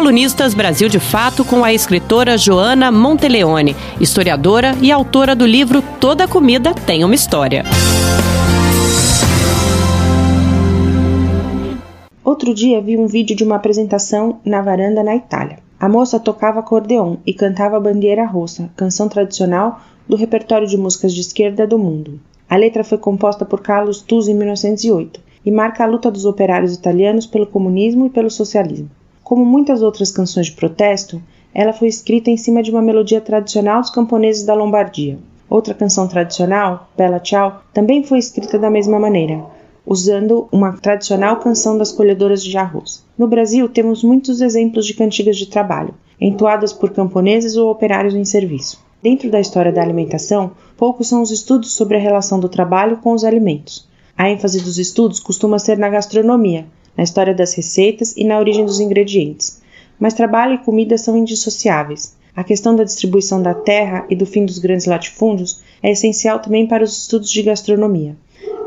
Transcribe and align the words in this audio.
Colunistas 0.00 0.54
Brasil 0.54 0.88
de 0.88 0.98
Fato 0.98 1.44
com 1.44 1.62
a 1.62 1.74
escritora 1.74 2.38
Joana 2.38 2.90
Monteleone, 2.90 3.76
historiadora 4.00 4.74
e 4.80 4.90
autora 4.90 5.36
do 5.36 5.44
livro 5.44 5.82
Toda 6.00 6.26
Comida 6.26 6.72
Tem 6.72 7.04
uma 7.04 7.14
História. 7.14 7.64
Outro 12.24 12.54
dia 12.54 12.80
vi 12.80 12.96
um 12.96 13.06
vídeo 13.06 13.36
de 13.36 13.44
uma 13.44 13.56
apresentação 13.56 14.40
na 14.42 14.62
varanda 14.62 15.02
na 15.02 15.14
Itália. 15.14 15.58
A 15.78 15.86
moça 15.86 16.18
tocava 16.18 16.60
acordeon 16.60 17.18
e 17.26 17.34
cantava 17.34 17.78
Bandeira 17.78 18.24
Rossa, 18.24 18.70
canção 18.74 19.06
tradicional 19.06 19.82
do 20.08 20.16
repertório 20.16 20.66
de 20.66 20.78
músicas 20.78 21.12
de 21.12 21.20
esquerda 21.20 21.66
do 21.66 21.78
mundo. 21.78 22.18
A 22.48 22.56
letra 22.56 22.82
foi 22.82 22.96
composta 22.96 23.44
por 23.44 23.60
Carlos 23.60 24.00
Tuzzi 24.00 24.32
em 24.32 24.34
1908 24.34 25.20
e 25.44 25.50
marca 25.50 25.84
a 25.84 25.86
luta 25.86 26.10
dos 26.10 26.24
operários 26.24 26.72
italianos 26.72 27.26
pelo 27.26 27.46
comunismo 27.46 28.06
e 28.06 28.10
pelo 28.10 28.30
socialismo. 28.30 28.88
Como 29.30 29.46
muitas 29.46 29.80
outras 29.80 30.10
canções 30.10 30.46
de 30.46 30.52
protesto, 30.54 31.22
ela 31.54 31.72
foi 31.72 31.86
escrita 31.86 32.32
em 32.32 32.36
cima 32.36 32.64
de 32.64 32.72
uma 32.72 32.82
melodia 32.82 33.20
tradicional 33.20 33.80
dos 33.80 33.90
camponeses 33.90 34.42
da 34.42 34.54
Lombardia. 34.54 35.20
Outra 35.48 35.72
canção 35.72 36.08
tradicional, 36.08 36.90
Bella 36.98 37.20
Ciao, 37.22 37.62
também 37.72 38.02
foi 38.02 38.18
escrita 38.18 38.58
da 38.58 38.68
mesma 38.68 38.98
maneira, 38.98 39.44
usando 39.86 40.48
uma 40.50 40.72
tradicional 40.72 41.36
canção 41.36 41.78
das 41.78 41.92
colhedoras 41.92 42.42
de 42.42 42.58
arroz. 42.58 43.04
No 43.16 43.28
Brasil, 43.28 43.68
temos 43.68 44.02
muitos 44.02 44.40
exemplos 44.40 44.84
de 44.84 44.94
cantigas 44.94 45.36
de 45.36 45.46
trabalho, 45.46 45.94
entoadas 46.20 46.72
por 46.72 46.90
camponeses 46.90 47.54
ou 47.54 47.70
operários 47.70 48.16
em 48.16 48.24
serviço. 48.24 48.84
Dentro 49.00 49.30
da 49.30 49.38
história 49.38 49.70
da 49.70 49.80
alimentação, 49.80 50.50
poucos 50.76 51.06
são 51.08 51.22
os 51.22 51.30
estudos 51.30 51.72
sobre 51.72 51.96
a 51.96 52.00
relação 52.00 52.40
do 52.40 52.48
trabalho 52.48 52.96
com 52.96 53.12
os 53.12 53.22
alimentos. 53.22 53.88
A 54.18 54.28
ênfase 54.28 54.60
dos 54.60 54.76
estudos 54.76 55.20
costuma 55.20 55.60
ser 55.60 55.78
na 55.78 55.88
gastronomia, 55.88 56.66
na 57.00 57.04
história 57.04 57.32
das 57.32 57.54
receitas 57.54 58.14
e 58.14 58.24
na 58.24 58.38
origem 58.38 58.62
dos 58.62 58.78
ingredientes. 58.78 59.62
Mas 59.98 60.12
trabalho 60.12 60.56
e 60.56 60.58
comida 60.58 60.98
são 60.98 61.16
indissociáveis. 61.16 62.14
A 62.36 62.44
questão 62.44 62.76
da 62.76 62.84
distribuição 62.84 63.42
da 63.42 63.54
terra 63.54 64.04
e 64.10 64.14
do 64.14 64.26
fim 64.26 64.44
dos 64.44 64.58
grandes 64.58 64.84
latifúndios 64.84 65.62
é 65.82 65.92
essencial 65.92 66.40
também 66.40 66.66
para 66.66 66.84
os 66.84 66.98
estudos 66.98 67.30
de 67.30 67.42
gastronomia, 67.42 68.14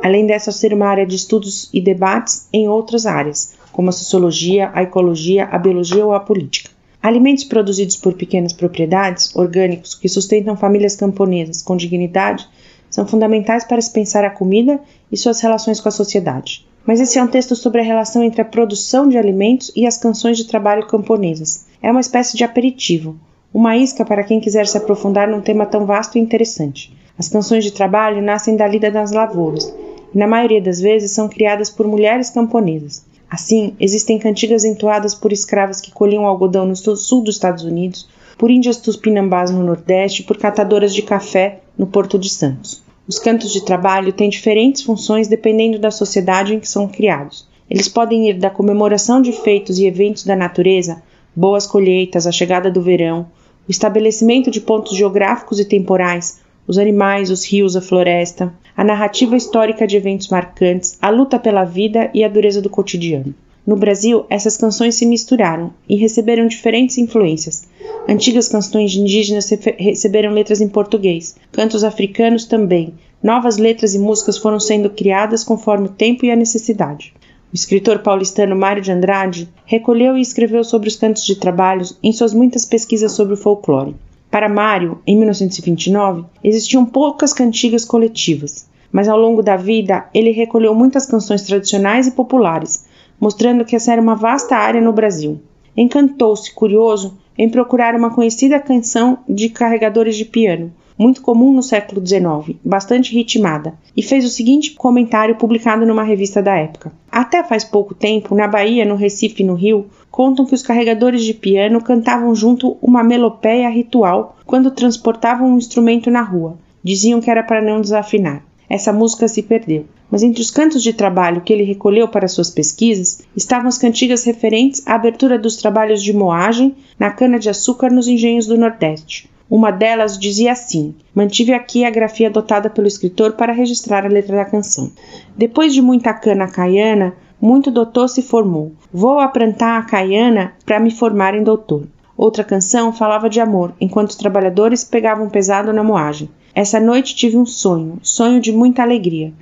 além 0.02 0.25
dessa 0.25 0.52
ser 0.52 0.73
uma 0.73 0.88
área 0.88 1.06
de 1.06 1.16
estudos 1.16 1.70
e 1.72 1.80
debates 1.80 2.48
em 2.52 2.67
outras 2.67 3.06
áreas, 3.06 3.53
como 3.72 3.90
a 3.90 3.92
sociologia, 3.92 4.72
a 4.73 4.81
ecologia, 4.81 5.45
a 5.45 5.59
biologia 5.59 6.03
ou 6.03 6.14
a 6.14 6.20
política. 6.20 6.72
Alimentos 7.03 7.44
produzidos 7.44 7.97
por 7.97 8.14
pequenas 8.14 8.52
propriedades, 8.52 9.36
orgânicos, 9.36 9.94
que 9.94 10.09
sustentam 10.09 10.58
famílias 10.58 10.95
camponesas 10.95 11.62
com 11.62 11.78
dignidade, 11.78 12.50
são 12.90 13.06
fundamentais 13.06 13.64
para 13.64 13.80
se 13.80 13.94
pensar 13.94 14.25
a 14.25 14.31
comida 14.31 14.80
e 15.12 15.18
suas 15.18 15.40
relações 15.40 15.80
com 15.80 15.90
a 15.90 15.92
sociedade. 15.92 16.66
Mas 16.86 17.00
esse 17.00 17.17
é 17.17 17.23
um 17.23 17.28
texto 17.28 17.56
sobre 17.56 17.80
a 17.80 17.84
relação 17.84 18.22
entre 18.23 18.42
a 18.42 18.45
produção 18.45 19.08
de 19.08 19.17
alimentos 19.17 19.72
e 19.76 19.86
as 19.86 19.98
canções 19.98 20.38
de 20.38 20.45
trabalho 20.45 20.86
camponesas. 20.86 21.66
É 21.81 21.90
uma 21.90 22.02
espécie 22.02 22.36
de 22.36 22.44
aperitivo, 22.44 23.16
uma 23.53 23.78
isca 23.78 24.03
para 24.03 24.23
quem 24.23 24.40
quiser 24.40 24.67
se 24.67 24.78
aprofundar 24.78 25.28
num 25.28 25.42
tema 25.42 25.66
tão 25.66 25.86
vasto 25.86 26.17
e 26.17 26.22
interessante. 26.22 26.94
As 27.17 27.30
canções 27.30 27.64
de 27.64 27.72
trabalho 27.72 28.22
nascem 28.22 28.58
da 28.58 28.67
lida 28.67 28.92
das 28.92 29.12
lavouras 29.12 29.73
e, 30.14 30.17
na 30.17 30.28
maioria 30.28 30.62
das 30.62 30.81
vezes, 30.81 31.12
são 31.12 31.30
criadas 31.30 31.70
por 31.70 31.88
mulheres 31.88 32.30
camponesas. 32.30 33.06
Assim, 33.30 33.75
existem 33.80 34.20
cantigas 34.20 34.66
entoadas 34.66 35.16
por 35.16 35.31
escravas 35.31 35.80
que 35.80 35.92
colhiam 35.92 36.25
algodão 36.25 36.66
no 36.66 36.75
sul 36.75 37.22
dos 37.23 37.36
Estados 37.36 37.64
Unidos, 37.64 38.08
por 38.38 38.52
índias 38.52 38.78
tupinambás 38.78 39.52
no 39.52 39.64
Nordeste 39.64 40.23
por 40.23 40.38
catadoras 40.38 40.94
de 40.94 41.02
café 41.02 41.62
no 41.78 41.88
Porto 41.88 42.20
de 42.20 42.30
Santos. 42.30 42.83
Os 43.06 43.20
cantos 43.20 43.52
de 43.52 43.66
trabalho 43.66 44.14
têm 44.14 44.30
diferentes 44.30 44.82
funções 44.82 45.28
dependendo 45.28 45.78
da 45.78 45.92
sociedade 45.92 46.54
em 46.54 46.59
que 46.59 46.68
são 46.68 46.88
criados. 46.88 47.46
Eles 47.70 47.90
podem 47.90 48.30
ir 48.30 48.36
da 48.36 48.50
comemoração 48.50 49.22
de 49.22 49.34
feitos 49.34 49.78
e 49.78 49.86
eventos 49.86 50.23
da 50.23 50.38
natureza, 50.38 51.04
boas 51.36 51.68
colheitas, 51.68 52.26
a 52.26 52.31
chegada 52.31 52.72
do 52.72 52.81
verão, 52.81 53.28
o 53.68 53.72
estabelecimento 53.72 54.50
de 54.50 54.62
pontos 54.62 54.96
geográficos 54.96 55.59
e 55.59 55.66
temporais, 55.66 56.41
os 56.66 56.78
animais, 56.78 57.30
os 57.30 57.46
rios, 57.46 57.75
a 57.75 57.81
floresta, 57.81 58.53
a 58.75 58.84
narrativa 58.86 59.35
histórica 59.35 59.85
de 59.85 59.97
eventos 59.97 60.30
marcantes, 60.30 60.97
a 61.02 61.09
luta 61.09 61.38
pela 61.38 61.66
vida 61.66 62.09
e 62.14 62.24
a 62.24 62.30
dureza 62.30 62.62
do 62.62 62.70
cotidiano. 62.70 63.35
No 63.66 63.78
Brasil, 63.78 64.25
essas 64.29 64.57
canções 64.57 64.96
se 64.96 65.06
misturaram 65.06 65.74
e 65.88 65.96
receberam 65.96 66.47
diferentes 66.47 66.97
influências. 66.97 67.63
Antigas 68.09 68.50
canções 68.50 68.94
indígenas 68.94 69.50
receberam 69.78 70.34
letras 70.34 70.59
em 70.59 70.68
português, 70.68 71.38
cantos 71.50 71.85
africanos 71.85 72.44
também. 72.44 72.94
Novas 73.23 73.57
letras 73.57 73.96
e 73.96 74.00
músicas 74.00 74.38
foram 74.38 74.59
sendo 74.59 74.90
criadas 74.90 75.46
conforme 75.46 75.85
o 75.85 75.91
tempo 75.91 76.25
e 76.25 76.31
a 76.31 76.35
necessidade. 76.35 77.13
O 77.53 77.56
escritor 77.56 78.00
paulistano 78.00 78.53
Mário 78.53 78.81
de 78.81 78.91
Andrade 78.91 79.47
recolheu 79.66 80.18
e 80.18 80.22
escreveu 80.22 80.66
sobre 80.66 80.90
os 80.90 80.97
cantos 80.97 81.23
de 81.23 81.35
trabalhos 81.35 81.97
em 82.03 82.12
suas 82.12 82.34
muitas 82.34 82.66
pesquisas 82.66 83.13
sobre 83.13 83.35
o 83.35 83.38
folclore. 83.38 83.96
Para 84.29 84.50
Mário, 84.50 85.00
em 85.07 85.16
1929, 85.16 86.25
existiam 86.44 86.84
poucas 86.85 87.31
cantigas 87.31 87.85
coletivas, 87.85 88.68
mas 88.91 89.07
ao 89.07 89.18
longo 89.18 89.41
da 89.41 89.56
vida 89.56 90.09
ele 90.13 90.31
recolheu 90.31 90.75
muitas 90.75 91.06
canções 91.06 91.44
tradicionais 91.44 92.07
e 92.07 92.12
populares, 92.12 92.85
mostrando 93.23 93.63
que 93.63 93.73
essa 93.73 93.94
era 93.94 94.01
uma 94.01 94.16
vasta 94.16 94.53
área 94.53 94.81
no 94.81 94.91
Brasil. 94.91 95.39
Encantou-se, 95.78 96.53
curioso, 96.53 97.17
em 97.38 97.50
procurar 97.50 97.95
uma 97.95 98.13
conhecida 98.13 98.59
canção 98.59 99.19
de 99.29 99.47
carregadores 99.47 100.17
de 100.17 100.25
piano, 100.25 100.73
muito 101.00 101.22
comum 101.22 101.53
no 101.53 101.63
século 101.63 102.06
XIX, 102.06 102.59
bastante 102.66 103.13
ritmada, 103.13 103.75
e 103.95 104.03
fez 104.03 104.25
o 104.25 104.29
seguinte 104.29 104.72
comentário 104.72 105.38
publicado 105.38 105.85
numa 105.85 106.03
revista 106.03 106.41
da 106.41 106.57
época. 106.57 106.91
Até 107.09 107.41
faz 107.45 107.63
pouco 107.63 107.95
tempo, 107.95 108.35
na 108.35 108.45
Bahia, 108.45 108.84
no 108.84 108.95
Recife 108.95 109.41
e 109.41 109.45
no 109.45 109.53
Rio, 109.53 109.85
contam 110.11 110.45
que 110.45 110.53
os 110.53 110.61
carregadores 110.61 111.23
de 111.23 111.34
piano 111.34 111.81
cantavam 111.81 112.35
junto 112.35 112.75
uma 112.81 113.05
melopéia 113.05 113.69
ritual 113.69 114.35
quando 114.45 114.69
transportavam 114.69 115.53
um 115.53 115.57
instrumento 115.57 116.11
na 116.11 116.22
rua. 116.22 116.57
Diziam 116.84 117.22
que 117.22 117.31
era 117.31 117.41
para 117.41 117.61
não 117.61 117.79
desafinar. 117.79 118.44
Essa 118.69 118.91
música 118.91 119.29
se 119.29 119.41
perdeu. 119.41 119.85
Mas 120.13 120.22
entre 120.22 120.44
os 120.44 120.51
cantos 120.51 120.84
de 120.84 120.94
trabalho 120.94 121.41
que 121.41 121.51
ele 121.51 121.63
recolheu 121.63 122.07
para 122.07 122.28
suas 122.28 122.51
pesquisas 122.51 123.24
estavam 123.35 123.68
as 123.68 123.79
cantigas 123.79 124.24
referentes 124.24 124.84
à 124.85 124.94
abertura 124.94 125.40
dos 125.40 125.56
trabalhos 125.56 126.03
de 126.03 126.13
moagem 126.13 126.75
na 127.00 127.09
cana-de-açúcar 127.09 127.91
nos 127.91 128.07
engenhos 128.07 128.46
do 128.46 128.56
Nordeste. 128.56 129.28
Uma 129.50 129.72
delas 129.72 130.16
dizia 130.16 130.52
assim: 130.52 130.94
Mantive 131.16 131.52
aqui 131.52 131.84
a 131.84 131.90
grafia 131.90 132.28
adotada 132.28 132.69
pelo 132.69 132.85
escritor 132.85 133.31
para 133.31 133.53
registrar 133.53 134.06
a 134.06 134.07
letra 134.07 134.35
da 134.35 134.46
canção. 134.46 134.91
Depois 135.35 135.73
de 135.73 135.81
muita 135.81 136.13
cana 136.13 136.47
caiana, 136.47 137.16
muito 137.41 137.72
doutor 137.72 138.07
se 138.07 138.22
formou. 138.22 138.72
Vou 138.94 139.19
aprantar 139.19 139.81
a 139.81 139.85
caiana 139.85 140.53
para 140.63 140.79
me 140.79 140.91
formar 140.91 141.34
em 141.34 141.41
doutor. 141.41 141.88
Outra 142.16 142.44
canção 142.44 142.94
falava 142.94 143.28
de 143.28 143.40
amor, 143.40 143.73
enquanto 143.81 144.12
os 144.12 144.16
trabalhadores 144.16 144.84
pegavam 144.84 145.28
pesado 145.28 145.73
na 145.73 145.84
moagem. 145.84 146.29
Essa 146.53 146.79
noite 146.79 147.16
tive 147.16 147.35
um 147.35 147.47
sonho, 147.47 147.97
sonho 148.03 148.40
de 148.40 148.52
muita 148.52 148.84
alegria, 148.84 149.34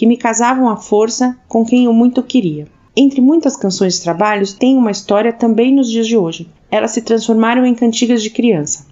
que 0.00 0.06
me 0.06 0.16
casavam 0.16 0.70
à 0.70 0.78
força 0.78 1.36
com 1.46 1.62
quem 1.62 1.84
eu 1.84 1.92
muito 1.92 2.22
queria. 2.22 2.66
Entre 2.96 3.20
muitas 3.20 3.54
canções 3.54 3.96
de 3.96 4.02
trabalhos, 4.02 4.54
tem 4.54 4.74
uma 4.74 4.90
história 4.90 5.30
também 5.30 5.74
nos 5.74 5.90
dias 5.90 6.06
de 6.06 6.16
hoje. 6.16 6.48
Elas 6.70 6.92
se 6.92 7.02
transformaram 7.02 7.66
em 7.66 7.74
cantigas 7.74 8.22
de 8.22 8.30
criança. 8.30 8.86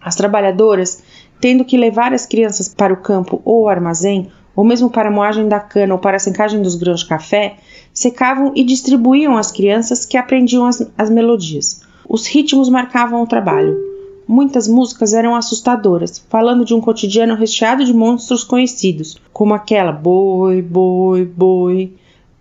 As 0.00 0.16
trabalhadoras, 0.16 1.00
tendo 1.40 1.64
que 1.64 1.76
levar 1.76 2.12
as 2.12 2.26
crianças 2.26 2.74
para 2.74 2.92
o 2.92 2.96
campo 2.96 3.40
ou 3.44 3.68
armazém, 3.68 4.32
ou 4.56 4.64
mesmo 4.64 4.90
para 4.90 5.10
a 5.10 5.12
moagem 5.12 5.46
da 5.46 5.60
cana 5.60 5.94
ou 5.94 6.00
para 6.00 6.16
a 6.16 6.18
secagem 6.18 6.60
dos 6.60 6.74
grãos 6.74 7.02
de 7.02 7.06
café, 7.06 7.58
secavam 7.94 8.50
e 8.56 8.64
distribuíam 8.64 9.36
às 9.36 9.52
crianças 9.52 10.04
que 10.04 10.16
aprendiam 10.16 10.66
as, 10.66 10.84
as 10.98 11.08
melodias. 11.08 11.82
Os 12.08 12.26
ritmos 12.26 12.68
marcavam 12.68 13.22
o 13.22 13.28
trabalho. 13.28 13.78
Muitas 14.28 14.68
músicas 14.68 15.14
eram 15.14 15.34
assustadoras, 15.34 16.22
falando 16.28 16.62
de 16.62 16.74
um 16.74 16.82
cotidiano 16.82 17.34
recheado 17.34 17.82
de 17.82 17.94
monstros 17.94 18.44
conhecidos, 18.44 19.16
como 19.32 19.54
aquela 19.54 19.90
Boi, 19.90 20.60
boi, 20.60 21.24
boi, 21.24 21.94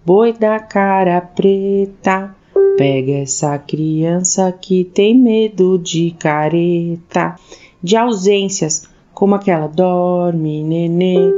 boi 0.05 0.33
da 0.33 0.59
cara 0.59 1.21
preta. 1.21 2.35
Pega 2.77 3.13
essa 3.13 3.57
criança 3.57 4.51
que 4.51 4.83
tem 4.83 5.17
medo 5.17 5.77
de 5.77 6.11
careta. 6.19 7.35
De 7.81 7.95
ausências, 7.95 8.83
como 9.13 9.35
aquela 9.35 9.67
Dorme, 9.67 10.63
nenê 10.63 11.31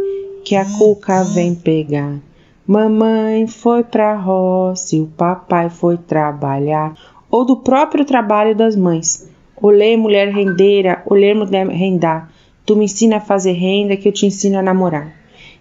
que 0.44 0.56
a 0.56 0.66
cuca 0.66 1.24
vem 1.26 1.54
pegar. 1.54 2.18
Mamãe 2.66 3.46
foi 3.46 3.84
pra 3.84 4.16
roça 4.16 4.96
e 4.96 5.02
o 5.02 5.06
papai 5.06 5.70
foi 5.70 5.96
trabalhar. 5.96 6.96
Ou 7.30 7.46
do 7.46 7.58
próprio 7.58 8.04
trabalho 8.04 8.56
das 8.56 8.76
mães. 8.76 9.29
Olê, 9.62 9.98
mulher 9.98 10.30
rendeira, 10.30 11.02
olê, 11.06 11.34
mulher 11.34 11.68
rendar. 11.68 12.32
Tu 12.66 12.76
me 12.76 12.86
ensina 12.86 13.18
a 13.18 13.22
fazer 13.22 13.54
renda 13.54 13.98
que 13.98 14.08
eu 14.08 14.12
te 14.12 14.26
ensino 14.26 14.58
a 14.58 14.62
namorar. 14.62 15.14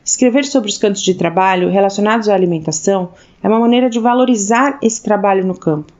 Escrever 0.04 0.44
sobre 0.44 0.70
os 0.70 0.78
cantos 0.78 1.02
de 1.02 1.14
trabalho 1.14 1.70
relacionados 1.70 2.28
à 2.28 2.34
alimentação 2.34 3.10
é 3.42 3.48
uma 3.48 3.60
maneira 3.60 3.90
de 3.90 3.98
valorizar 3.98 4.78
esse 4.82 5.02
trabalho 5.02 5.46
no 5.46 5.58
campo, 5.58 5.92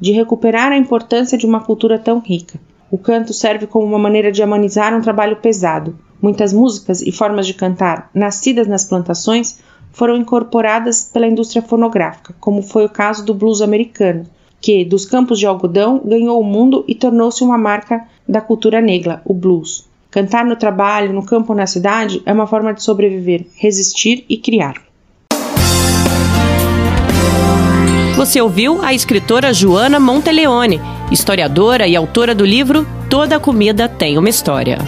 de 0.00 0.12
recuperar 0.12 0.72
a 0.72 0.76
importância 0.76 1.36
de 1.36 1.46
uma 1.46 1.60
cultura 1.60 1.98
tão 1.98 2.20
rica. 2.20 2.60
O 2.90 2.98
canto 2.98 3.32
serve 3.32 3.66
como 3.66 3.86
uma 3.86 3.98
maneira 3.98 4.30
de 4.30 4.42
amenizar 4.42 4.94
um 4.94 5.00
trabalho 5.00 5.36
pesado, 5.36 5.98
Muitas 6.20 6.52
músicas 6.52 7.02
e 7.02 7.12
formas 7.12 7.46
de 7.46 7.54
cantar 7.54 8.10
nascidas 8.14 8.66
nas 8.66 8.84
plantações 8.84 9.60
foram 9.92 10.16
incorporadas 10.16 11.04
pela 11.04 11.26
indústria 11.26 11.62
fonográfica, 11.62 12.34
como 12.40 12.62
foi 12.62 12.84
o 12.84 12.90
caso 12.90 13.24
do 13.24 13.34
blues 13.34 13.60
americano, 13.60 14.26
que, 14.60 14.84
dos 14.84 15.04
campos 15.04 15.38
de 15.38 15.46
algodão, 15.46 16.00
ganhou 16.04 16.40
o 16.40 16.44
mundo 16.44 16.84
e 16.88 16.94
tornou-se 16.94 17.42
uma 17.42 17.58
marca 17.58 18.06
da 18.28 18.40
cultura 18.40 18.80
negra, 18.80 19.20
o 19.24 19.32
blues. 19.32 19.86
Cantar 20.10 20.44
no 20.44 20.56
trabalho, 20.56 21.12
no 21.12 21.24
campo 21.24 21.52
ou 21.52 21.58
na 21.58 21.66
cidade 21.66 22.22
é 22.24 22.32
uma 22.32 22.46
forma 22.46 22.72
de 22.72 22.82
sobreviver, 22.82 23.46
resistir 23.56 24.24
e 24.28 24.36
criar. 24.36 24.82
Você 28.16 28.40
ouviu 28.40 28.82
a 28.82 28.94
escritora 28.94 29.52
Joana 29.52 30.00
Monteleone, 30.00 30.80
historiadora 31.12 31.86
e 31.86 31.94
autora 31.94 32.34
do 32.34 32.46
livro 32.46 32.86
Toda 33.10 33.38
Comida 33.38 33.90
Tem 33.90 34.16
uma 34.16 34.30
História. 34.30 34.78